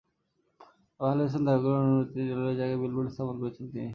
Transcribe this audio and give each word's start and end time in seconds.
তবে 0.99 1.09
আলী 1.09 1.21
হোসেন 1.25 1.41
দাবি 1.47 1.61
করেন, 1.63 1.81
অনুমতি 1.83 2.13
নিয়ে 2.15 2.29
রেলওয়ের 2.29 2.57
জায়গায় 2.59 2.79
বিলবোর্ড 2.81 3.09
স্থাপন 3.13 3.35
করেছেন 3.41 3.65
তিনি। 3.71 3.89